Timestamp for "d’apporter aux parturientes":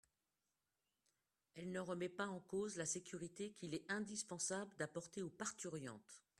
4.77-6.23